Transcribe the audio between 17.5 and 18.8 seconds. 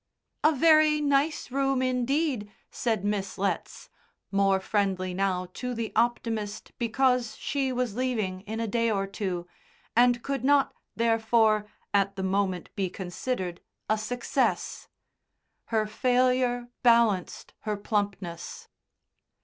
her plumpness.